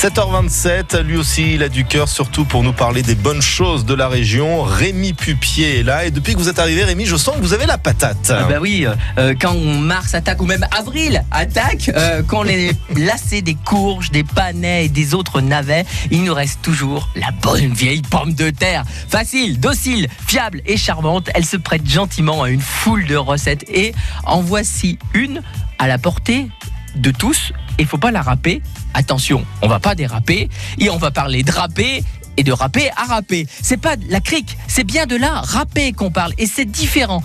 [0.00, 3.92] 7h27, lui aussi il a du cœur, surtout pour nous parler des bonnes choses de
[3.92, 4.62] la région.
[4.62, 7.52] Rémi Pupier est là et depuis que vous êtes arrivé, Rémi, je sens que vous
[7.52, 8.32] avez la patate.
[8.34, 8.86] Ah bah oui,
[9.18, 14.24] euh, quand Mars attaque ou même avril attaque, euh, quand les lacets des courges, des
[14.24, 18.84] panais et des autres navets, il nous reste toujours la bonne vieille pomme de terre.
[19.06, 23.92] Facile, docile, fiable et charmante, elle se prête gentiment à une foule de recettes et
[24.24, 25.42] en voici une
[25.78, 26.48] à la portée
[26.96, 27.52] de tous.
[27.78, 28.62] Il faut pas la râper.
[28.94, 30.48] Attention, on va pas déraper
[30.78, 32.02] et on va parler de râper
[32.36, 33.46] et de râper à râper.
[33.62, 37.22] C'est pas la crique, c'est bien de la râper qu'on parle et c'est différent.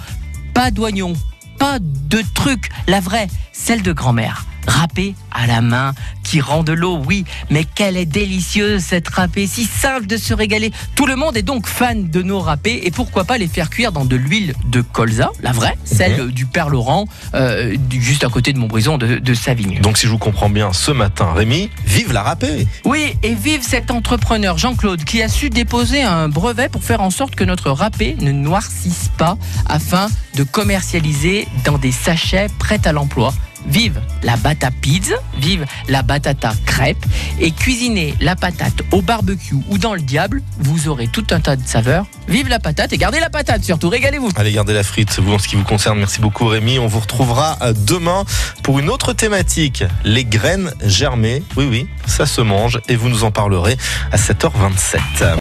[0.54, 1.14] Pas d'oignon,
[1.60, 4.46] pas de truc, la vraie, celle de grand-mère.
[4.68, 5.94] Râpée à la main,
[6.24, 10.34] qui rend de l'eau, oui, mais quelle est délicieuse cette râpée, si simple de se
[10.34, 10.72] régaler.
[10.96, 13.92] Tout le monde est donc fan de nos râpés, et pourquoi pas les faire cuire
[13.92, 18.54] dans de l'huile de colza, la vraie, celle du Père Laurent, euh, juste à côté
[18.54, 19.80] de Montbrison de, de Savigny.
[19.80, 23.62] Donc si je vous comprends bien, ce matin, Rémi, vive la râpée Oui, et vive
[23.62, 27.72] cet entrepreneur Jean-Claude qui a su déposer un brevet pour faire en sorte que notre
[27.72, 33.34] râpé ne noircisse pas afin de commercialiser dans des sachets prêts à l'emploi.
[33.68, 37.04] Vive la bata pizza, vive la batata crêpe
[37.40, 41.56] et cuisinez la patate au barbecue ou dans le diable, vous aurez tout un tas
[41.56, 42.06] de saveurs.
[42.28, 44.30] Vive la patate et gardez la patate surtout, régalez-vous.
[44.36, 46.00] Allez, gardez la frite, vous, en ce qui vous concerne.
[46.00, 46.80] Merci beaucoup, Rémi.
[46.80, 48.26] On vous retrouvera euh, demain
[48.64, 49.84] pour une autre thématique.
[50.04, 51.44] Les graines germées.
[51.58, 53.78] Oui, oui, ça se mange et vous nous en parlerez
[54.12, 55.26] à 7h27.